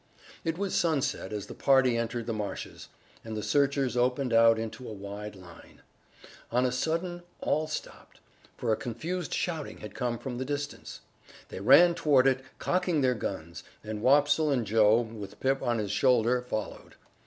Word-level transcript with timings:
It 0.43 0.57
was 0.57 0.73
sunset 0.73 1.31
as 1.31 1.45
the 1.45 1.53
party 1.53 1.95
entered 1.95 2.25
the 2.25 2.33
marshes, 2.33 2.87
and 3.23 3.37
the 3.37 3.43
searchers 3.43 3.95
opened 3.95 4.33
out 4.33 4.57
into 4.57 4.89
a 4.89 4.93
wide 4.93 5.35
line. 5.35 5.83
On 6.51 6.65
a 6.65 6.71
sudden 6.71 7.21
all 7.39 7.67
stopped, 7.67 8.19
for 8.57 8.73
a 8.73 8.75
confused 8.75 9.31
shouting 9.31 9.77
had 9.77 9.93
come 9.93 10.17
from 10.17 10.39
the 10.39 10.43
distance. 10.43 11.01
They 11.49 11.59
ran 11.59 11.93
toward 11.93 12.25
it, 12.25 12.43
cocking 12.57 13.01
their 13.01 13.13
guns, 13.13 13.63
and 13.83 14.01
Wopsle 14.01 14.49
and 14.49 14.65
Joe, 14.65 15.01
with 15.01 15.39
Pip 15.39 15.61
on 15.61 15.77
his 15.77 15.91
shoulder, 15.91 16.41
followed. 16.41 16.95